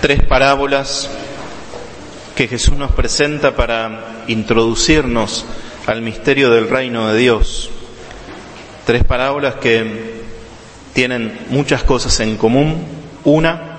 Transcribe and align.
tres 0.00 0.22
parábolas 0.22 1.10
que 2.36 2.46
Jesús 2.46 2.76
nos 2.76 2.92
presenta 2.92 3.56
para 3.56 4.24
introducirnos 4.28 5.44
al 5.86 6.02
misterio 6.02 6.50
del 6.50 6.68
reino 6.68 7.08
de 7.08 7.18
Dios. 7.18 7.70
Tres 8.86 9.02
parábolas 9.04 9.56
que 9.56 10.18
tienen 10.92 11.46
muchas 11.50 11.82
cosas 11.82 12.18
en 12.20 12.36
común. 12.36 12.86
Una 13.24 13.78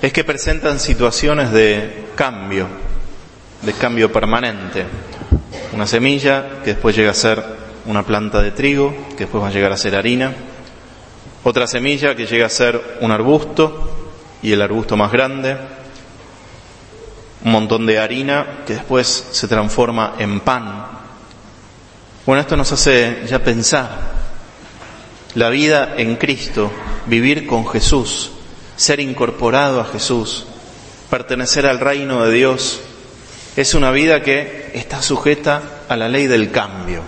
es 0.00 0.12
que 0.12 0.24
presentan 0.24 0.80
situaciones 0.80 1.52
de 1.52 2.06
cambio, 2.14 2.66
de 3.62 3.72
cambio 3.74 4.10
permanente. 4.10 4.84
Una 5.72 5.86
semilla 5.86 6.62
que 6.64 6.72
después 6.72 6.96
llega 6.96 7.10
a 7.10 7.14
ser 7.14 7.44
una 7.84 8.04
planta 8.04 8.40
de 8.40 8.52
trigo, 8.52 8.94
que 9.10 9.24
después 9.24 9.44
va 9.44 9.48
a 9.48 9.52
llegar 9.52 9.72
a 9.72 9.76
ser 9.76 9.96
harina. 9.96 10.32
Otra 11.44 11.66
semilla 11.66 12.16
que 12.16 12.26
llega 12.26 12.46
a 12.46 12.50
ser 12.50 12.80
un 13.00 13.12
arbusto 13.12 13.85
y 14.42 14.52
el 14.52 14.62
arbusto 14.62 14.96
más 14.96 15.12
grande. 15.12 15.56
Un 17.44 17.52
montón 17.52 17.86
de 17.86 17.98
harina 17.98 18.64
que 18.66 18.74
después 18.74 19.28
se 19.30 19.48
transforma 19.48 20.14
en 20.18 20.40
pan. 20.40 20.86
Bueno, 22.24 22.40
esto 22.40 22.56
nos 22.56 22.72
hace 22.72 23.22
ya 23.26 23.38
pensar 23.42 24.16
la 25.34 25.50
vida 25.50 25.94
en 25.98 26.16
Cristo, 26.16 26.72
vivir 27.06 27.46
con 27.46 27.66
Jesús, 27.68 28.32
ser 28.74 29.00
incorporado 29.00 29.80
a 29.80 29.84
Jesús, 29.84 30.46
pertenecer 31.10 31.66
al 31.66 31.78
reino 31.78 32.24
de 32.24 32.32
Dios, 32.32 32.80
es 33.56 33.74
una 33.74 33.90
vida 33.90 34.22
que 34.22 34.70
está 34.74 35.00
sujeta 35.00 35.62
a 35.88 35.96
la 35.96 36.08
ley 36.08 36.26
del 36.26 36.50
cambio. 36.50 37.02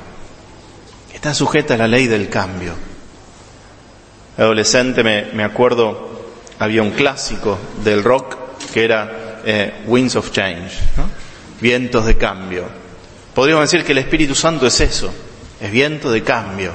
Está 1.13 1.35
sujeta 1.35 1.75
a 1.75 1.79
la 1.79 1.89
ley 1.89 2.07
del 2.07 2.29
cambio. 2.29 2.75
Adolescente 4.39 5.03
me, 5.03 5.45
acuerdo, 5.45 6.08
había 6.59 6.83
un 6.83 6.91
clásico 6.91 7.59
del 7.85 8.03
rock 8.03 8.37
que 8.73 8.85
era 8.85 9.41
eh, 9.45 9.83
Winds 9.87 10.17
of 10.17 10.31
Change, 10.31 10.75
vientos 11.61 12.07
de 12.07 12.17
cambio. 12.17 12.65
Podríamos 13.35 13.71
decir 13.71 13.85
que 13.85 13.93
el 13.93 13.99
Espíritu 13.99 14.35
Santo 14.35 14.67
es 14.67 14.81
eso, 14.81 15.13
es 15.61 15.71
viento 15.71 16.11
de 16.11 16.23
cambio. 16.23 16.73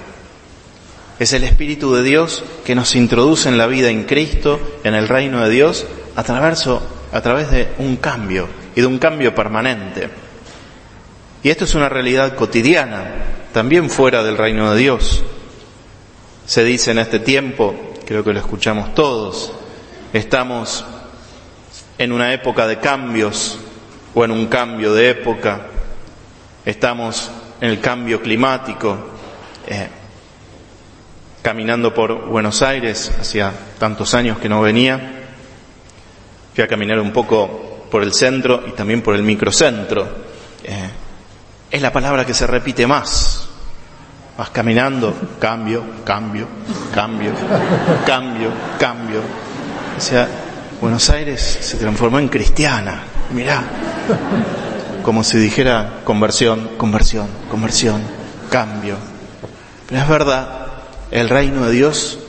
Es 1.20 1.34
el 1.34 1.44
Espíritu 1.44 1.94
de 1.94 2.04
Dios 2.04 2.44
que 2.66 2.76
nos 2.76 2.96
introduce 2.96 3.48
en 3.48 3.58
la 3.58 3.68
vida 3.68 3.90
en 3.90 4.04
Cristo, 4.04 4.60
en 4.84 4.96
el 4.96 5.08
reino 5.08 5.44
de 5.44 5.50
Dios, 5.50 5.86
a 6.16 6.24
través, 6.24 6.68
a 6.68 7.22
través 7.22 7.52
de 7.52 7.70
un 7.78 7.98
cambio 7.98 8.48
y 8.76 8.82
de 8.82 8.88
un 8.88 8.98
cambio 8.98 9.36
permanente. 9.36 10.10
Y 11.44 11.50
esto 11.50 11.66
es 11.66 11.76
una 11.76 11.90
realidad 11.90 12.36
cotidiana, 12.36 13.26
también 13.52 13.90
fuera 13.90 14.24
del 14.24 14.38
reino 14.38 14.74
de 14.74 14.80
Dios. 14.80 15.24
Se 16.46 16.64
dice 16.64 16.92
en 16.92 17.00
este 17.00 17.20
tiempo, 17.20 17.76
creo 18.06 18.24
que 18.24 18.34
lo 18.34 18.40
escuchamos 18.40 18.96
todos, 18.96 19.54
estamos 20.14 20.86
en 21.98 22.12
una 22.12 22.34
época 22.34 22.68
de 22.68 22.78
cambios 22.78 23.60
o 24.14 24.24
en 24.24 24.32
un 24.32 24.46
cambio 24.46 24.94
de 24.94 25.10
época, 25.10 25.62
estamos 26.64 27.32
en 27.60 27.70
el 27.70 27.80
cambio 27.80 28.22
climático, 28.22 28.96
eh, 29.68 29.88
caminando 31.42 31.94
por 31.94 32.28
Buenos 32.28 32.62
Aires, 32.62 33.12
hacía 33.20 33.52
tantos 33.80 34.14
años 34.14 34.38
que 34.38 34.48
no 34.48 34.62
venía, 34.62 35.24
fui 36.54 36.64
a 36.64 36.68
caminar 36.68 37.00
un 37.00 37.12
poco 37.12 37.88
por 37.90 38.04
el 38.04 38.14
centro 38.14 38.64
y 38.68 38.72
también 38.72 39.02
por 39.02 39.16
el 39.16 39.24
microcentro. 39.24 40.08
Eh, 40.64 40.90
es 41.72 41.82
la 41.82 41.92
palabra 41.92 42.26
que 42.26 42.34
se 42.34 42.46
repite 42.46 42.86
más. 42.86 43.50
Vas 44.38 44.50
caminando, 44.52 45.14
cambio, 45.40 45.84
cambio, 46.06 46.48
cambio, 46.94 47.34
cambio, 48.06 48.50
cambio. 48.80 49.22
O 49.98 50.02
sea, 50.02 50.28
Buenos 50.82 51.10
Aires 51.10 51.42
se 51.42 51.78
transformó 51.78 52.20
en 52.20 52.28
cristiana. 52.28 53.04
Mirá, 53.32 53.64
como 55.04 55.24
si 55.24 55.38
dijera 55.38 56.02
conversión, 56.04 56.72
conversión, 56.78 57.28
conversión, 57.50 58.02
cambio. 58.50 58.98
Pero 59.88 60.02
es 60.02 60.08
verdad, 60.08 60.68
el 61.12 61.30
reino 61.30 61.66
de 61.66 61.72
Dios 61.72 62.20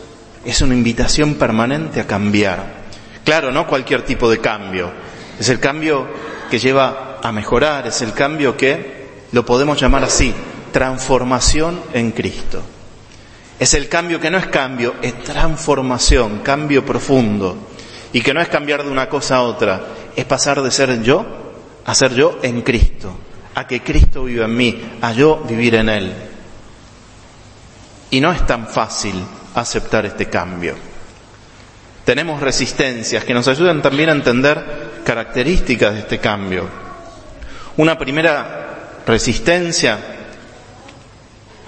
es 0.45 0.61
una 0.61 0.75
invitación 0.75 1.35
permanente 1.35 2.01
a 2.01 2.07
cambiar. 2.07 2.85
Claro, 3.25 3.51
no 3.51 3.67
cualquier 3.67 4.05
tipo 4.05 4.31
de 4.31 4.39
cambio, 4.39 4.93
es 5.39 5.49
el 5.49 5.59
cambio 5.59 6.07
que 6.51 6.59
lleva 6.59 7.19
a 7.23 7.33
mejorar, 7.33 7.87
es 7.87 8.03
el 8.03 8.13
cambio 8.13 8.57
que 8.57 9.25
lo 9.33 9.45
podemos 9.45 9.81
llamar 9.81 10.05
así, 10.05 10.35
transformación 10.73 11.81
en 11.93 12.13
Cristo. 12.13 12.63
Es 13.59 13.75
el 13.75 13.89
cambio 13.89 14.21
que 14.21 14.31
no 14.31 14.39
es 14.39 14.47
cambio, 14.47 14.95
es 15.01 15.23
transformación, 15.23 16.41
cambio 16.41 16.85
profundo. 16.85 17.57
Y 18.13 18.21
que 18.21 18.35
no 18.35 18.41
es 18.41 18.49
cambiar 18.49 18.85
de 18.85 18.91
una 18.91 19.09
cosa 19.09 19.37
a 19.37 19.43
otra, 19.43 19.83
es 20.15 20.25
pasar 20.25 20.63
de 20.63 20.71
ser 20.71 21.03
yo 21.03 21.45
a 21.85 21.95
ser 21.95 22.15
yo 22.15 22.39
en 22.43 22.63
Cristo, 22.63 23.15
a 23.55 23.67
que 23.67 23.83
Cristo 23.83 24.25
viva 24.25 24.47
en 24.47 24.57
mí, 24.57 24.83
a 25.01 25.13
yo 25.13 25.43
vivir 25.47 25.75
en 25.75 25.89
Él. 25.89 26.13
Y 28.11 28.21
no 28.21 28.33
es 28.33 28.47
tan 28.47 28.67
fácil 28.67 29.15
aceptar 29.55 30.07
este 30.07 30.27
cambio. 30.27 30.75
Tenemos 32.05 32.41
resistencias 32.41 33.25
que 33.25 33.35
nos 33.35 33.49
ayudan 33.49 33.83
también 33.83 34.09
a 34.11 34.13
entender 34.13 35.03
características 35.05 35.95
de 35.95 36.01
este 36.01 36.19
cambio. 36.19 36.69
Una 37.77 37.99
primera 37.99 39.01
resistencia 39.07 39.99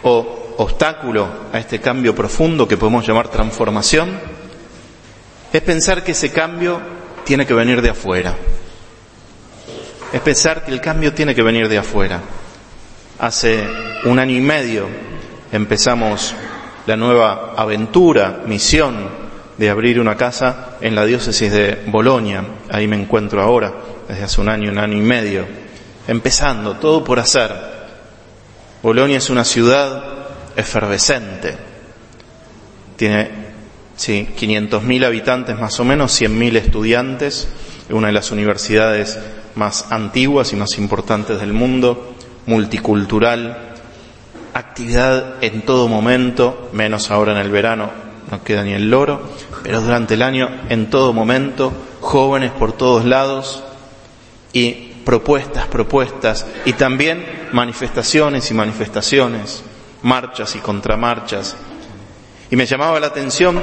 o 0.03 0.46
obstáculo 0.59 1.29
a 1.53 1.59
este 1.59 1.81
cambio 1.81 2.15
profundo 2.15 2.67
que 2.67 2.77
podemos 2.77 3.07
llamar 3.07 3.29
transformación 3.29 4.19
es 5.53 5.63
pensar 5.63 6.03
que 6.03 6.13
ese 6.13 6.33
cambio 6.33 6.81
tiene 7.25 7.47
que 7.47 7.55
venir 7.55 7.83
de 7.83 7.91
afuera. 7.91 8.35
Es 10.13 10.21
pensar 10.21 10.65
que 10.65 10.71
el 10.71 10.81
cambio 10.81 11.13
tiene 11.13 11.35
que 11.35 11.43
venir 11.43 11.69
de 11.69 11.79
afuera. 11.79 12.21
Hace 13.19 13.65
un 14.05 14.19
año 14.19 14.37
y 14.37 14.41
medio 14.41 14.87
empezamos 15.53 16.35
la 16.87 16.97
nueva 16.97 17.55
aventura, 17.57 18.43
misión 18.47 19.09
de 19.57 19.71
abrir 19.71 19.99
una 19.99 20.17
casa 20.17 20.77
en 20.81 20.95
la 20.95 21.05
diócesis 21.05 21.51
de 21.51 21.83
Bolonia. 21.87 22.45
Ahí 22.71 22.87
me 22.87 23.01
encuentro 23.01 23.43
ahora, 23.43 23.73
desde 24.09 24.25
hace 24.25 24.41
un 24.41 24.49
año, 24.49 24.71
un 24.71 24.79
año 24.79 24.97
y 24.97 25.01
medio. 25.01 25.47
Empezando, 26.07 26.75
todo 26.75 27.03
por 27.03 27.19
hacer. 27.19 27.53
Bolonia 28.83 29.19
es 29.19 29.31
una 29.31 29.45
ciudad 29.45 30.17
efervescente. 30.57 31.57
Tiene 32.97 33.31
sí, 33.97 34.29
500.000 34.39 35.05
habitantes 35.05 35.59
más 35.59 35.79
o 35.81 35.85
menos, 35.85 36.21
100.000 36.21 36.57
estudiantes, 36.57 37.49
una 37.91 38.09
de 38.09 38.13
las 38.13 38.31
universidades 38.31 39.19
más 39.55 39.91
antiguas 39.91 40.53
y 40.53 40.57
más 40.57 40.79
importantes 40.79 41.41
del 41.41 41.53
mundo, 41.53 42.15
multicultural, 42.47 43.75
actividad 44.55 45.43
en 45.43 45.63
todo 45.63 45.89
momento, 45.89 46.71
menos 46.73 47.11
ahora 47.11 47.33
en 47.33 47.39
el 47.39 47.51
verano, 47.51 47.91
no 48.31 48.43
queda 48.43 48.65
ni 48.65 48.73
el 48.73 48.91
loro, 48.91 49.23
pero 49.63 49.81
durante 49.81 50.15
el 50.15 50.23
año, 50.23 50.49
en 50.69 50.91
todo 50.91 51.13
momento, 51.13 51.73
jóvenes 52.01 52.53
por 52.53 52.73
todos 52.73 53.05
lados 53.05 53.63
y 54.53 54.73
propuestas, 55.05 55.67
propuestas, 55.69 56.47
y 56.65 56.73
también 56.73 57.25
manifestaciones 57.53 58.51
y 58.51 58.55
manifestaciones, 58.55 59.63
marchas 60.07 60.55
y 60.55 60.61
contramarchas. 60.61 61.57
Y 62.49 62.57
me 62.57 62.65
llamaba 62.65 63.01
la 63.01 63.09
atención, 63.09 63.61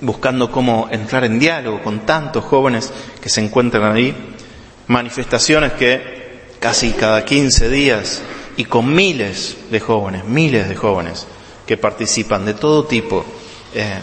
buscando 0.00 0.50
cómo 0.50 0.88
entrar 0.90 1.24
en 1.24 1.38
diálogo 1.38 1.82
con 1.82 2.00
tantos 2.00 2.44
jóvenes 2.44 2.92
que 3.20 3.30
se 3.30 3.40
encuentran 3.40 3.90
ahí, 3.90 4.14
manifestaciones 4.88 5.72
que 5.72 6.52
casi 6.60 6.92
cada 6.92 7.24
15 7.24 7.70
días 7.70 8.22
y 8.58 8.66
con 8.66 8.94
miles 8.94 9.56
de 9.70 9.80
jóvenes, 9.80 10.24
miles 10.26 10.68
de 10.68 10.76
jóvenes 10.76 11.26
que 11.66 11.78
participan 11.78 12.44
de 12.44 12.52
todo 12.52 12.84
tipo, 12.84 13.24
eh, 13.72 14.00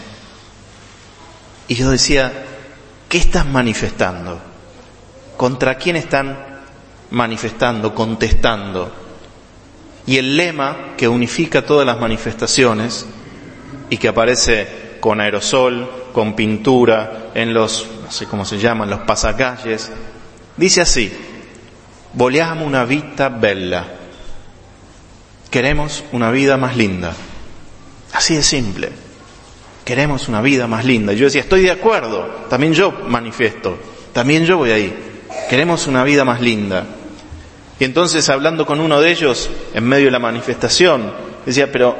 y 1.68 1.76
yo 1.76 1.90
decía, 1.90 2.32
¿qué 3.08 3.18
estás 3.18 3.46
manifestando? 3.46 4.40
¿Contra 5.36 5.76
quién 5.76 5.94
están 5.94 6.36
manifestando, 7.10 7.94
contestando? 7.94 9.01
Y 10.06 10.16
el 10.18 10.36
lema 10.36 10.94
que 10.96 11.08
unifica 11.08 11.64
todas 11.64 11.86
las 11.86 12.00
manifestaciones 12.00 13.06
y 13.88 13.98
que 13.98 14.08
aparece 14.08 14.96
con 15.00 15.20
aerosol, 15.20 15.88
con 16.12 16.34
pintura, 16.34 17.30
en 17.34 17.54
los, 17.54 17.86
no 18.04 18.10
sé 18.10 18.26
cómo 18.26 18.44
se 18.44 18.58
llaman, 18.58 18.90
los 18.90 19.00
pasacalles, 19.00 19.90
dice 20.56 20.80
así, 20.80 21.12
vogliamo 22.14 22.64
una 22.64 22.84
vita 22.84 23.28
bella. 23.28 23.84
Queremos 25.50 26.04
una 26.12 26.30
vida 26.30 26.56
más 26.56 26.76
linda. 26.76 27.14
Así 28.12 28.36
de 28.36 28.42
simple. 28.42 28.90
Queremos 29.84 30.28
una 30.28 30.40
vida 30.40 30.66
más 30.66 30.84
linda. 30.84 31.12
Yo 31.12 31.24
decía, 31.26 31.40
estoy 31.40 31.62
de 31.62 31.70
acuerdo, 31.72 32.46
también 32.48 32.72
yo 32.72 32.92
manifiesto, 32.92 33.78
también 34.12 34.44
yo 34.44 34.58
voy 34.58 34.70
ahí. 34.70 34.94
Queremos 35.50 35.86
una 35.86 36.04
vida 36.04 36.24
más 36.24 36.40
linda. 36.40 36.86
Y 37.82 37.84
entonces 37.84 38.28
hablando 38.28 38.64
con 38.64 38.78
uno 38.78 39.00
de 39.00 39.10
ellos 39.10 39.50
en 39.74 39.82
medio 39.82 40.04
de 40.04 40.12
la 40.12 40.20
manifestación, 40.20 41.12
decía, 41.44 41.72
pero 41.72 41.96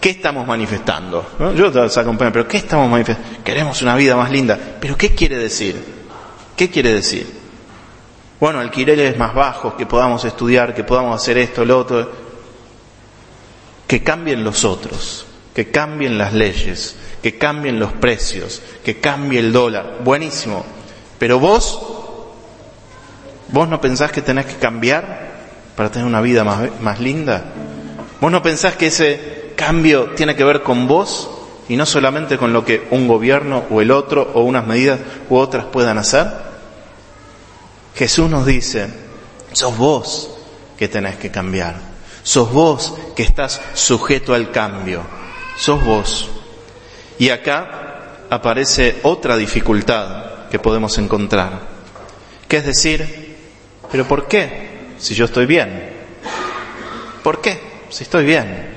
¿qué 0.00 0.10
estamos 0.10 0.46
manifestando? 0.46 1.26
Yo 1.56 1.72
te 1.72 1.80
acompaño, 1.98 2.30
pero 2.30 2.46
¿qué 2.46 2.58
estamos 2.58 2.88
manifestando? 2.88 3.42
Queremos 3.42 3.82
una 3.82 3.96
vida 3.96 4.14
más 4.14 4.30
linda. 4.30 4.56
¿Pero 4.80 4.96
qué 4.96 5.16
quiere 5.16 5.36
decir? 5.36 5.82
¿Qué 6.56 6.70
quiere 6.70 6.92
decir? 6.92 7.26
Bueno, 8.38 8.60
alquileres 8.60 9.18
más 9.18 9.34
bajos, 9.34 9.74
que 9.74 9.84
podamos 9.84 10.24
estudiar, 10.24 10.72
que 10.72 10.84
podamos 10.84 11.20
hacer 11.20 11.38
esto, 11.38 11.64
lo 11.64 11.80
otro. 11.80 12.08
Que 13.88 14.04
cambien 14.04 14.44
los 14.44 14.64
otros, 14.64 15.26
que 15.52 15.72
cambien 15.72 16.18
las 16.18 16.34
leyes, 16.34 16.94
que 17.20 17.36
cambien 17.36 17.80
los 17.80 17.92
precios, 17.94 18.62
que 18.84 19.00
cambie 19.00 19.40
el 19.40 19.52
dólar. 19.52 20.02
Buenísimo. 20.04 20.64
Pero 21.18 21.40
vos, 21.40 21.95
vos 23.48 23.68
no 23.68 23.80
pensás 23.80 24.12
que 24.12 24.22
tenés 24.22 24.46
que 24.46 24.56
cambiar 24.56 25.34
para 25.76 25.90
tener 25.90 26.06
una 26.06 26.20
vida 26.20 26.44
más, 26.44 26.68
más 26.80 27.00
linda. 27.00 27.44
Vos 28.20 28.32
no 28.32 28.42
pensás 28.42 28.76
que 28.76 28.86
ese 28.88 29.52
cambio 29.56 30.10
tiene 30.16 30.36
que 30.36 30.44
ver 30.44 30.62
con 30.62 30.86
vos 30.86 31.30
y 31.68 31.76
no 31.76 31.86
solamente 31.86 32.38
con 32.38 32.52
lo 32.52 32.64
que 32.64 32.86
un 32.90 33.08
gobierno 33.08 33.64
o 33.70 33.80
el 33.80 33.90
otro 33.90 34.30
o 34.34 34.42
unas 34.42 34.66
medidas 34.66 35.00
u 35.28 35.36
otras 35.36 35.66
puedan 35.66 35.98
hacer. 35.98 36.26
Jesús 37.94 38.30
nos 38.30 38.46
dice, 38.46 38.88
sos 39.52 39.76
vos 39.76 40.30
que 40.76 40.88
tenés 40.88 41.16
que 41.16 41.30
cambiar, 41.30 41.76
sos 42.22 42.52
vos 42.52 42.94
que 43.14 43.22
estás 43.22 43.60
sujeto 43.74 44.34
al 44.34 44.50
cambio, 44.50 45.02
sos 45.58 45.82
vos. 45.84 46.28
Y 47.18 47.30
acá 47.30 48.26
aparece 48.28 49.00
otra 49.02 49.36
dificultad 49.36 50.48
que 50.50 50.58
podemos 50.58 50.98
encontrar, 50.98 51.60
que 52.48 52.58
es 52.58 52.66
decir, 52.66 53.25
pero 53.90 54.06
¿por 54.06 54.26
qué 54.28 54.94
si 54.98 55.14
yo 55.14 55.24
estoy 55.24 55.46
bien? 55.46 55.92
¿Por 57.22 57.40
qué 57.40 57.60
si 57.88 58.04
estoy 58.04 58.24
bien? 58.24 58.74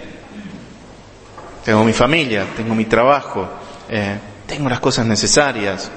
Tengo 1.64 1.84
mi 1.84 1.94
familia, 1.94 2.48
tengo 2.56 2.74
mi 2.74 2.86
trabajo, 2.86 3.48
eh, 3.90 4.18
tengo 4.48 4.70
las 4.70 4.80
cosas 4.80 5.06
necesarias. 5.06 5.92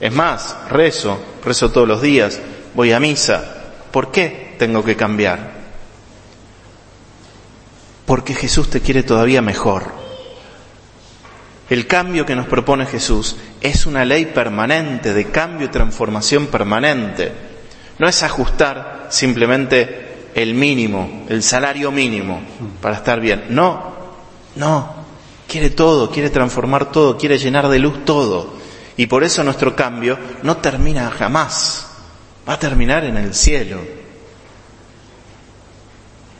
Es 0.00 0.12
más, 0.12 0.56
rezo, 0.68 1.18
rezo 1.44 1.70
todos 1.70 1.86
los 1.86 2.02
días, 2.02 2.40
voy 2.74 2.92
a 2.92 2.98
misa. 2.98 3.44
¿Por 3.92 4.10
qué 4.10 4.56
tengo 4.58 4.82
que 4.84 4.96
cambiar? 4.96 5.52
Porque 8.06 8.34
Jesús 8.34 8.68
te 8.68 8.80
quiere 8.80 9.02
todavía 9.02 9.42
mejor. 9.42 9.84
El 11.70 11.86
cambio 11.86 12.26
que 12.26 12.34
nos 12.34 12.46
propone 12.46 12.84
Jesús 12.86 13.36
es 13.60 13.86
una 13.86 14.04
ley 14.04 14.26
permanente, 14.26 15.14
de 15.14 15.30
cambio 15.30 15.68
y 15.68 15.70
transformación 15.70 16.48
permanente. 16.48 17.51
No 18.02 18.08
es 18.08 18.24
ajustar 18.24 19.06
simplemente 19.10 20.30
el 20.34 20.54
mínimo, 20.54 21.24
el 21.28 21.40
salario 21.40 21.92
mínimo 21.92 22.42
para 22.80 22.96
estar 22.96 23.20
bien. 23.20 23.44
No, 23.50 23.92
no. 24.56 24.94
Quiere 25.46 25.70
todo, 25.70 26.10
quiere 26.10 26.28
transformar 26.28 26.90
todo, 26.90 27.16
quiere 27.16 27.38
llenar 27.38 27.68
de 27.68 27.78
luz 27.78 28.04
todo. 28.04 28.54
Y 28.96 29.06
por 29.06 29.22
eso 29.22 29.44
nuestro 29.44 29.76
cambio 29.76 30.18
no 30.42 30.56
termina 30.56 31.12
jamás 31.12 31.86
va 32.48 32.54
a 32.54 32.58
terminar 32.58 33.04
en 33.04 33.18
el 33.18 33.34
cielo. 33.34 33.78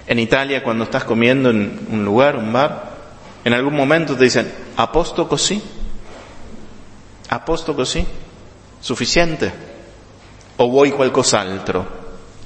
En 0.08 0.18
Italia, 0.18 0.64
cuando 0.64 0.82
estás 0.82 1.04
comiendo 1.04 1.50
en 1.50 1.86
un 1.92 2.04
lugar, 2.04 2.38
un 2.38 2.52
bar, 2.52 2.90
en 3.44 3.52
algún 3.52 3.76
momento 3.76 4.16
te 4.16 4.24
dicen, 4.24 4.52
¿aposto 4.76 5.28
così? 5.28 5.62
¿Aposto 7.28 7.76
così? 7.76 8.04
¿Suficiente? 8.80 9.71
¿O 10.56 10.68
voy 10.68 10.92
altro? 11.32 11.86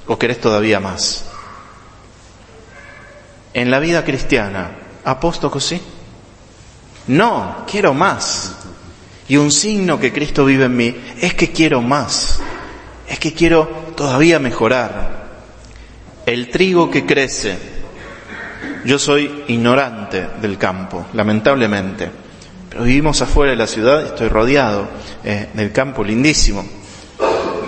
¿O 0.07 0.17
querés 0.17 0.39
todavía 0.39 0.79
más? 0.79 1.25
En 3.53 3.71
la 3.71 3.79
vida 3.79 4.03
cristiana, 4.03 4.71
¿aposto 5.03 5.49
così? 5.51 5.81
No, 7.07 7.65
quiero 7.69 7.93
más. 7.93 8.55
Y 9.27 9.37
un 9.37 9.51
signo 9.51 9.99
que 9.99 10.13
Cristo 10.13 10.45
vive 10.45 10.65
en 10.65 10.75
mí 10.77 10.95
es 11.19 11.33
que 11.33 11.51
quiero 11.51 11.81
más 11.81 12.39
es 13.07 13.19
que 13.19 13.33
quiero 13.33 13.67
todavía 13.95 14.39
mejorar. 14.39 15.27
El 16.25 16.49
trigo 16.49 16.91
que 16.91 17.05
crece, 17.05 17.57
yo 18.83 18.99
soy 18.99 19.43
ignorante 19.47 20.27
del 20.41 20.57
campo, 20.57 21.05
lamentablemente, 21.13 22.09
pero 22.69 22.83
vivimos 22.83 23.21
afuera 23.21 23.51
de 23.51 23.57
la 23.57 23.67
ciudad, 23.67 24.05
estoy 24.05 24.27
rodeado 24.27 24.89
eh, 25.23 25.49
del 25.53 25.71
campo 25.71 26.03
lindísimo, 26.03 26.65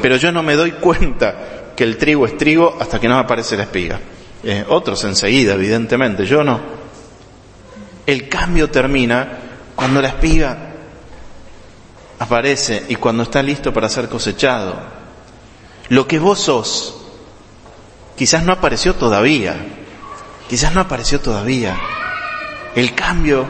pero 0.02 0.18
yo 0.18 0.32
no 0.32 0.44
me 0.44 0.56
doy 0.56 0.72
cuenta 0.74 1.74
que 1.76 1.84
el 1.84 1.98
trigo 1.98 2.26
es 2.26 2.38
trigo 2.38 2.78
hasta 2.80 3.00
que 3.00 3.08
no 3.08 3.18
aparece 3.18 3.58
la 3.58 3.64
espiga. 3.64 4.00
Eh, 4.44 4.66
otros 4.68 5.04
enseguida, 5.04 5.54
evidentemente, 5.54 6.26
yo 6.26 6.44
no. 6.44 6.60
El 8.06 8.28
cambio 8.28 8.70
termina 8.70 9.38
cuando 9.76 10.02
la 10.02 10.10
espiga 10.10 10.58
aparece 12.20 12.86
y 12.90 12.96
cuando 12.96 13.24
está 13.24 13.42
listo 13.42 13.74
para 13.74 13.90
ser 13.90 14.10
cosechado. 14.10 14.76
Lo 15.90 16.08
que 16.08 16.20
vos 16.20 16.40
sos, 16.40 16.96
quizás 18.18 18.44
no 18.44 18.52
apareció 18.52 18.96
todavía, 18.96 19.56
quizás 20.50 20.74
no 20.74 20.82
apareció 20.82 21.20
todavía. 21.20 21.78
El 22.76 22.94
cambio 22.94 23.48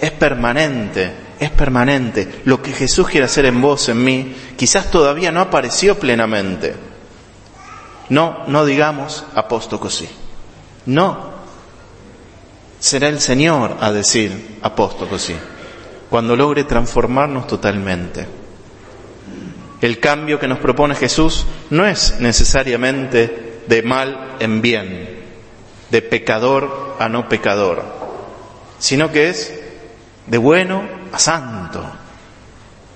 es 0.00 0.10
permanente, 0.12 1.12
es 1.42 1.50
permanente. 1.50 2.42
Lo 2.44 2.62
que 2.62 2.72
Jesús 2.72 3.08
quiere 3.08 3.26
hacer 3.26 3.46
en 3.46 3.60
vos, 3.60 3.88
en 3.88 4.02
mí, 4.02 4.34
quizás 4.56 4.90
todavía 4.90 5.32
no 5.32 5.40
apareció 5.40 5.98
plenamente. 5.98 6.74
No, 8.08 8.44
no 8.46 8.64
digamos 8.64 9.24
apóstolo 9.34 9.90
sí. 9.90 10.08
No. 10.86 11.32
Será 12.78 13.08
el 13.08 13.20
Señor 13.20 13.76
a 13.80 13.92
decir 13.92 14.58
apóstolo 14.62 15.18
sí, 15.18 15.36
cuando 16.10 16.36
logre 16.36 16.64
transformarnos 16.64 17.46
totalmente. 17.46 18.26
El 19.80 19.98
cambio 19.98 20.38
que 20.38 20.48
nos 20.48 20.58
propone 20.58 20.94
Jesús 20.94 21.44
no 21.70 21.86
es 21.86 22.20
necesariamente 22.20 23.62
de 23.66 23.82
mal 23.82 24.36
en 24.38 24.62
bien, 24.62 25.22
de 25.90 26.02
pecador 26.02 26.96
a 26.98 27.08
no 27.08 27.28
pecador, 27.28 27.84
sino 28.78 29.10
que 29.10 29.28
es 29.28 29.60
de 30.26 30.38
bueno 30.38 31.01
a 31.12 31.18
santo, 31.18 31.84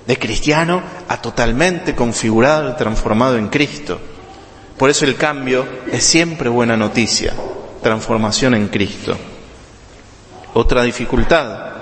de 0.07 0.19
cristiano 0.19 0.83
a 1.09 1.21
totalmente 1.21 1.95
configurado 1.95 2.71
y 2.71 2.77
transformado 2.77 3.37
en 3.37 3.49
Cristo. 3.49 3.99
Por 4.79 4.91
eso 4.91 5.05
el 5.05 5.17
cambio 5.17 5.67
es 5.91 6.05
siempre 6.05 6.49
buena 6.49 6.77
noticia, 6.77 7.33
transformación 7.83 8.55
en 8.55 8.69
Cristo. 8.69 9.17
Otra 10.55 10.83
dificultad 10.83 11.73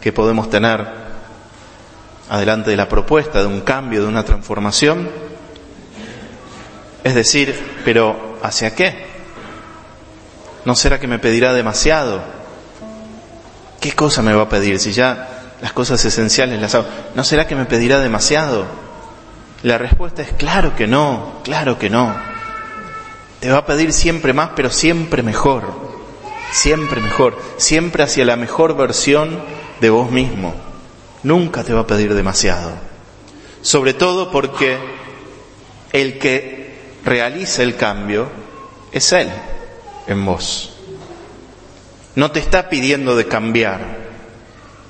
que 0.00 0.12
podemos 0.12 0.48
tener 0.48 0.86
adelante 2.28 2.70
de 2.70 2.76
la 2.76 2.88
propuesta 2.88 3.40
de 3.40 3.46
un 3.46 3.60
cambio, 3.60 4.02
de 4.02 4.08
una 4.08 4.24
transformación. 4.24 5.08
Es 7.04 7.14
decir, 7.14 7.80
pero 7.84 8.38
¿hacia 8.42 8.74
qué? 8.74 9.06
¿No 10.64 10.74
será 10.74 10.98
que 10.98 11.06
me 11.06 11.18
pedirá 11.18 11.52
demasiado? 11.52 12.20
¿Qué 13.80 13.92
cosa 13.92 14.22
me 14.22 14.34
va 14.34 14.44
a 14.44 14.48
pedir 14.48 14.80
si 14.80 14.92
ya 14.92 15.35
las 15.60 15.72
cosas 15.72 16.04
esenciales 16.04 16.60
las 16.60 16.74
hago? 16.74 16.86
¿No 17.14 17.24
será 17.24 17.46
que 17.46 17.56
me 17.56 17.64
pedirá 17.64 18.00
demasiado? 18.00 18.66
La 19.62 19.78
respuesta 19.78 20.22
es 20.22 20.32
claro 20.32 20.76
que 20.76 20.86
no, 20.86 21.40
claro 21.44 21.78
que 21.78 21.90
no. 21.90 22.14
Te 23.40 23.50
va 23.50 23.58
a 23.58 23.66
pedir 23.66 23.92
siempre 23.92 24.32
más, 24.32 24.50
pero 24.54 24.70
siempre 24.70 25.22
mejor, 25.22 25.64
siempre 26.52 27.00
mejor, 27.00 27.38
siempre 27.56 28.02
hacia 28.02 28.24
la 28.24 28.36
mejor 28.36 28.76
versión 28.76 29.40
de 29.80 29.90
vos 29.90 30.10
mismo 30.10 30.66
nunca 31.26 31.64
te 31.64 31.72
va 31.72 31.80
a 31.80 31.86
pedir 31.86 32.14
demasiado. 32.14 32.72
Sobre 33.60 33.94
todo 33.94 34.30
porque 34.30 34.78
el 35.92 36.18
que 36.18 36.94
realiza 37.04 37.64
el 37.64 37.76
cambio 37.76 38.28
es 38.92 39.12
Él 39.12 39.28
en 40.06 40.24
vos. 40.24 40.72
No 42.14 42.30
te 42.30 42.38
está 42.38 42.68
pidiendo 42.68 43.16
de 43.16 43.26
cambiar, 43.26 44.05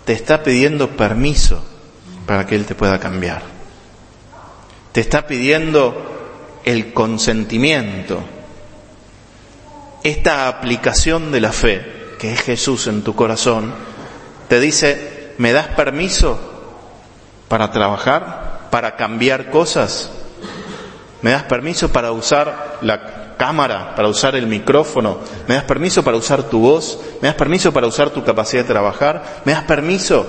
te 0.07 0.13
está 0.13 0.45
pidiendo 0.45 0.91
permiso 0.91 1.63
para 2.27 2.47
que 2.47 2.55
Él 2.55 2.65
te 2.65 2.77
pueda 2.77 3.01
cambiar. 3.01 3.43
Te 4.93 5.01
está 5.01 5.27
pidiendo 5.27 6.61
el 6.65 6.95
consentimiento, 6.95 8.23
esta 10.05 10.47
aplicación 10.47 11.33
de 11.33 11.41
la 11.41 11.53
fe, 11.53 12.15
que 12.21 12.33
es 12.33 12.41
Jesús 12.41 12.87
en 12.87 13.03
tu 13.03 13.17
corazón, 13.17 13.75
te 14.49 14.61
dice, 14.61 15.35
¿me 15.39 15.53
das 15.53 15.67
permiso 15.69 16.39
para 17.49 17.73
trabajar, 17.73 18.69
para 18.71 18.95
cambiar 18.95 19.51
cosas? 19.51 20.11
¿Me 21.21 21.33
das 21.33 21.43
permiso 21.43 21.93
para 21.93 22.13
usar 22.13 22.79
la 22.81 23.26
cámara, 23.37 23.95
para 23.95 24.09
usar 24.09 24.35
el 24.37 24.47
micrófono? 24.47 25.19
¿Me 25.47 25.55
das 25.55 25.65
permiso 25.65 26.03
para 26.03 26.17
usar 26.17 26.45
tu 26.45 26.61
voz? 26.61 26.99
¿Me 27.21 27.29
das 27.29 27.37
permiso 27.37 27.73
para 27.73 27.87
usar 27.87 28.11
tu 28.11 28.25
capacidad 28.25 28.63
de 28.63 28.69
trabajar? 28.69 29.43
¿Me 29.45 29.53
das 29.53 29.65
permiso? 29.65 30.27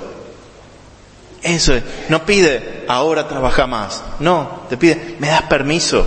Eso 1.41 1.73
es, 1.73 1.83
no 2.09 2.25
pide 2.25 2.83
ahora 2.87 3.27
trabaja 3.27 3.67
más, 3.67 4.03
no, 4.19 4.63
te 4.69 4.75
pide, 4.75 5.15
¿me 5.19 5.27
das 5.27 5.43
permiso 5.43 6.05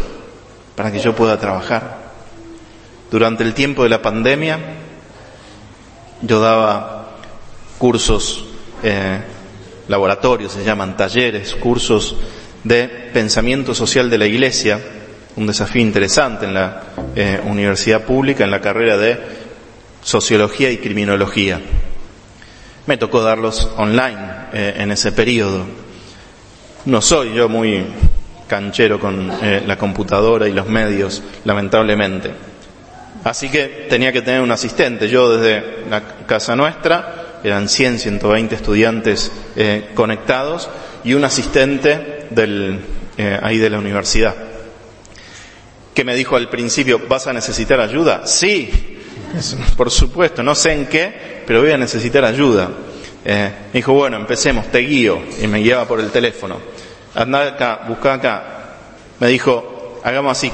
para 0.75 0.91
que 0.91 0.99
yo 0.99 1.15
pueda 1.15 1.39
trabajar? 1.39 1.99
Durante 3.11 3.45
el 3.45 3.55
tiempo 3.55 3.85
de 3.85 3.89
la 3.89 4.03
pandemia 4.03 4.59
yo 6.23 6.41
daba 6.41 7.11
cursos 7.79 8.45
eh, 8.83 9.21
laboratorios, 9.89 10.53
se 10.53 10.65
llaman 10.65 10.97
talleres, 10.97 11.55
cursos 11.55 12.17
de 12.65 13.11
pensamiento 13.13 13.75
social 13.75 14.11
de 14.11 14.19
la 14.19 14.27
Iglesia, 14.27 14.81
un 15.37 15.47
desafío 15.47 15.83
interesante 15.83 16.47
en 16.47 16.55
la 16.55 16.83
eh, 17.15 17.41
universidad 17.45 18.03
pública, 18.03 18.45
en 18.45 18.51
la 18.51 18.61
carrera 18.61 18.97
de 18.97 19.19
sociología 20.03 20.71
y 20.71 20.79
criminología. 20.79 21.61
Me 22.87 22.97
tocó 22.97 23.23
darlos 23.23 23.71
online 23.77 24.19
eh, 24.53 24.75
en 24.79 24.91
ese 24.91 25.13
periodo. 25.13 25.65
No 26.87 27.01
soy 27.01 27.35
yo 27.35 27.49
muy 27.49 27.85
canchero 28.49 28.99
con 28.99 29.31
eh, 29.43 29.63
la 29.67 29.77
computadora 29.77 30.49
y 30.49 30.53
los 30.53 30.67
medios, 30.67 31.23
lamentablemente. 31.45 32.31
Así 33.23 33.51
que 33.51 33.87
tenía 33.89 34.13
que 34.13 34.23
tener 34.23 34.41
un 34.41 34.51
asistente. 34.51 35.09
Yo 35.09 35.37
desde 35.37 35.87
la 35.89 36.03
casa 36.27 36.57
nuestra, 36.57 37.39
eran 37.45 37.69
100, 37.69 37.99
120 37.99 38.55
estudiantes 38.55 39.31
conectados 39.95 40.71
y 41.05 41.13
un 41.15 41.25
asistente 41.25 42.27
del, 42.31 42.81
ahí 43.43 43.59
de 43.59 43.71
la 43.71 43.79
universidad. 43.79 44.50
Que 46.01 46.05
me 46.07 46.15
dijo 46.15 46.35
al 46.37 46.49
principio, 46.49 46.99
¿vas 47.07 47.27
a 47.27 47.33
necesitar 47.35 47.79
ayuda? 47.79 48.27
Sí, 48.27 48.71
por 49.77 49.91
supuesto, 49.91 50.43
no 50.43 50.55
sé 50.55 50.73
en 50.73 50.87
qué, 50.87 51.43
pero 51.47 51.61
voy 51.61 51.73
a 51.73 51.77
necesitar 51.77 52.25
ayuda. 52.25 52.71
me 53.23 53.53
dijo, 53.71 53.93
bueno, 53.93 54.17
empecemos, 54.17 54.69
te 54.69 54.79
guío. 54.79 55.21
Y 55.43 55.47
me 55.47 55.59
guiaba 55.59 55.87
por 55.87 56.01
el 56.01 56.11
teléfono 56.11 56.57
anda 57.15 57.49
acá, 57.49 57.81
busca 57.87 58.15
acá. 58.15 58.45
Me 59.19 59.29
dijo, 59.29 60.01
hagamos 60.03 60.33
así, 60.33 60.51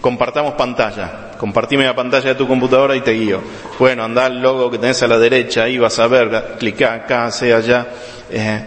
compartamos 0.00 0.54
pantalla, 0.54 1.30
compartime 1.38 1.84
la 1.84 1.94
pantalla 1.94 2.30
de 2.30 2.34
tu 2.34 2.46
computadora 2.46 2.94
y 2.96 3.00
te 3.00 3.12
guío. 3.12 3.40
Bueno, 3.78 4.04
anda 4.04 4.26
al 4.26 4.42
logo 4.42 4.70
que 4.70 4.78
tenés 4.78 5.02
a 5.02 5.06
la 5.06 5.18
derecha, 5.18 5.64
ahí 5.64 5.78
vas 5.78 5.98
a 5.98 6.06
ver, 6.06 6.56
clica 6.58 6.92
acá, 6.92 7.30
sea 7.30 7.56
allá. 7.56 7.86
Eh, 8.30 8.66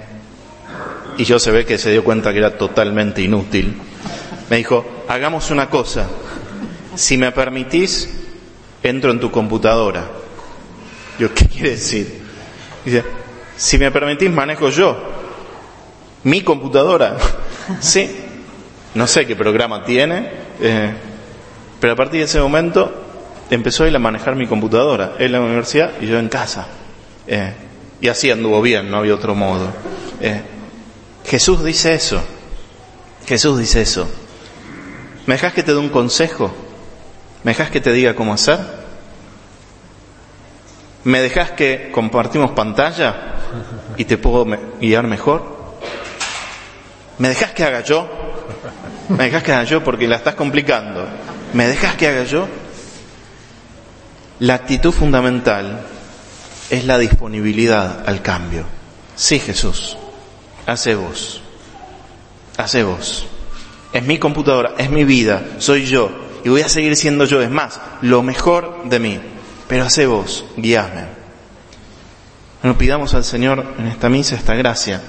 y 1.18 1.24
yo 1.24 1.38
se 1.38 1.52
ve 1.52 1.66
que 1.66 1.78
se 1.78 1.92
dio 1.92 2.04
cuenta 2.04 2.34
que 2.34 2.40
era 2.40 2.58
totalmente 2.58 3.22
inútil. 3.22 3.76
Me 4.50 4.58
dijo, 4.58 4.86
hagamos 5.08 5.52
una 5.52 5.70
cosa, 5.70 6.08
si 6.96 7.18
me 7.18 7.32
permitís, 7.32 8.10
entro 8.84 9.12
en 9.12 9.20
tu 9.20 9.32
computadora. 9.32 10.08
Yo, 11.20 11.34
¿qué 11.34 11.48
quiere 11.48 11.72
decir? 11.72 12.22
Si 13.58 13.78
me 13.78 13.92
permitís, 13.92 14.30
manejo 14.30 14.70
yo 14.70 15.16
mi 16.26 16.42
computadora. 16.42 17.18
Sí, 17.80 18.08
no 18.94 19.08
sé 19.08 19.26
qué 19.26 19.36
programa 19.36 19.84
tiene, 19.84 20.30
eh, 20.62 20.94
pero 21.80 21.94
a 21.94 21.96
partir 21.96 22.20
de 22.20 22.26
ese 22.26 22.40
momento 22.40 22.94
empezó 23.50 23.86
él 23.86 23.96
a 23.96 23.98
manejar 23.98 24.36
mi 24.36 24.46
computadora, 24.46 25.14
él 25.18 25.26
en 25.26 25.32
la 25.32 25.42
universidad 25.42 25.94
y 26.00 26.06
yo 26.06 26.20
en 26.20 26.30
casa. 26.30 26.68
Eh, 27.26 27.54
y 28.02 28.08
así 28.08 28.30
anduvo 28.30 28.62
bien, 28.62 28.92
no 28.92 28.98
había 28.98 29.16
otro 29.16 29.34
modo. 29.34 29.68
Eh, 30.22 30.44
Jesús 31.26 31.64
dice 31.64 31.96
eso. 31.96 32.22
Jesús 33.26 33.58
dice 33.58 33.82
eso. 33.82 34.08
¿Me 35.26 35.36
dejas 35.36 35.54
que 35.54 35.64
te 35.64 35.72
dé 35.74 35.78
un 35.78 35.90
consejo? 35.90 36.54
¿Me 37.44 37.52
dejas 37.52 37.70
que 37.70 37.82
te 37.82 37.92
diga 37.92 38.16
cómo 38.16 38.34
hacer? 38.34 38.60
¿Me 41.04 41.22
dejas 41.22 41.52
que 41.52 41.92
compartimos 41.92 42.52
pantalla 42.52 43.36
y 43.98 44.06
te 44.06 44.18
puedo 44.18 44.46
guiar 44.80 45.08
mejor? 45.08 45.78
¿Me 47.18 47.30
dejas 47.30 47.52
que 47.52 47.64
haga 47.64 47.82
yo? 47.82 48.10
¿Me 49.10 49.26
dejas 49.26 49.44
que 49.44 49.54
haga 49.54 49.64
yo? 49.64 49.84
Porque 49.84 50.08
la 50.08 50.16
estás 50.16 50.36
complicando. 50.36 51.08
¿Me 51.54 51.68
dejas 51.68 51.96
que 51.96 52.08
haga 52.08 52.24
yo? 52.24 52.48
La 54.40 54.56
actitud 54.56 54.92
fundamental 54.92 55.82
es 56.70 56.86
la 56.86 56.98
disponibilidad 56.98 58.08
al 58.08 58.22
cambio. 58.22 58.66
Sí, 59.16 59.40
Jesús, 59.40 59.98
hace 60.66 60.96
vos. 60.96 61.42
Hace 62.58 62.84
vos. 62.84 63.26
Es 63.96 64.04
mi 64.04 64.20
computadora, 64.20 64.74
es 64.78 64.90
mi 64.90 65.06
vida, 65.06 65.42
soy 65.60 65.86
yo. 65.86 66.12
Y 66.44 66.50
voy 66.50 66.60
a 66.60 66.68
seguir 66.68 66.98
siendo 66.98 67.24
yo. 67.24 67.42
Es 67.42 67.50
más, 67.50 67.80
lo 68.02 68.24
mejor 68.24 68.82
de 68.90 69.00
mí. 69.00 69.22
Pero 69.70 69.86
hace 69.86 70.06
vos, 70.06 70.44
guíame. 70.58 71.06
Bueno, 72.62 72.78
pidamos 72.78 73.14
al 73.14 73.24
Señor 73.24 73.66
en 73.80 73.88
esta 73.88 74.10
misa 74.10 74.36
esta 74.36 74.54
gracia 74.54 75.02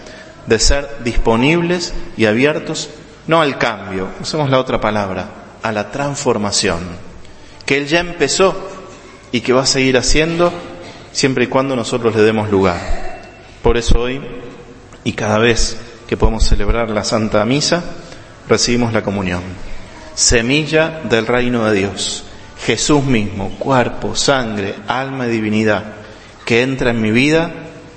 de 0.47 0.61
ser 0.61 0.99
disponibles 1.03 1.95
y 2.17 2.27
abiertos 2.27 2.91
no 3.27 3.43
al 3.43 3.59
cambio, 3.59 4.07
usemos 4.21 4.51
la 4.51 4.61
otra 4.61 4.81
palabra, 4.81 5.31
a 5.65 5.73
la 5.73 5.91
transformación, 5.91 6.79
que 7.65 7.79
Él 7.79 7.89
ya 7.89 7.99
empezó 7.99 8.55
y 9.33 9.41
que 9.41 9.53
va 9.53 9.63
a 9.63 9.67
seguir 9.67 9.99
haciendo 9.99 10.53
siempre 11.11 11.43
y 11.43 11.49
cuando 11.49 11.75
nosotros 11.75 12.15
le 12.15 12.23
demos 12.23 12.53
lugar. 12.53 12.79
Por 13.63 13.79
eso 13.79 13.99
hoy 13.99 14.21
y 15.03 15.15
cada 15.15 15.39
vez 15.39 15.77
que 16.07 16.17
podemos 16.17 16.45
celebrar 16.45 16.91
la 16.91 17.03
Santa 17.03 17.45
Misa, 17.45 17.83
recibimos 18.49 18.93
la 18.93 19.03
comunión. 19.03 19.43
Semilla 20.15 21.01
del 21.05 21.27
reino 21.27 21.65
de 21.65 21.79
Dios. 21.79 22.25
Jesús 22.65 23.05
mismo, 23.05 23.51
cuerpo, 23.59 24.17
sangre, 24.17 24.75
alma 24.89 25.27
y 25.27 25.31
divinidad, 25.31 25.85
que 26.45 26.63
entra 26.63 26.91
en 26.91 27.03
mi 27.03 27.11
vida 27.11 27.53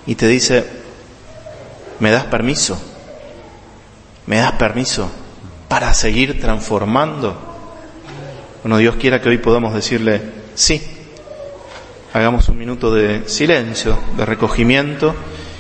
y 0.06 0.16
te 0.16 0.28
dice, 0.28 0.80
¿Me 2.00 2.12
das 2.12 2.26
permiso? 2.26 2.82
¿Me 4.26 4.38
das 4.38 4.54
permiso 4.54 5.12
para 5.68 5.94
seguir 5.94 6.40
transformando? 6.40 7.38
Bueno, 8.64 8.78
Dios 8.78 8.96
quiera 8.96 9.22
que 9.22 9.30
hoy 9.30 9.38
podamos 9.38 9.74
decirle 9.74 10.22
sí. 10.56 10.82
Hagamos 12.14 12.48
un 12.48 12.58
minuto 12.58 12.94
de 12.94 13.28
silencio, 13.28 14.00
de 14.18 14.26
recogimiento, 14.26 15.14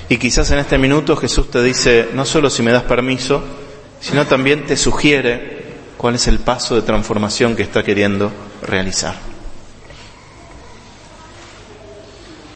y 0.08 0.18
quizás 0.18 0.50
en 0.52 0.60
este 0.60 0.78
minuto 0.78 1.16
Jesús 1.16 1.52
te 1.52 1.62
dice, 1.62 2.10
no 2.14 2.26
solo 2.26 2.50
si 2.50 2.64
me 2.64 2.72
das 2.72 2.84
permiso, 2.84 3.44
sino 4.00 4.26
también 4.26 4.66
te 4.66 4.78
sugiere 4.78 5.60
cuál 5.98 6.16
es 6.16 6.28
el 6.28 6.40
paso 6.40 6.76
de 6.76 6.82
transformación 6.82 7.56
que 7.56 7.64
está 7.64 7.84
queriendo 7.84 8.32
realizar. 8.62 9.29